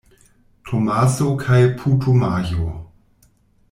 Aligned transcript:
Tomaso 0.69 1.29
kaj 1.43 1.61
Putumajo. 1.83 2.77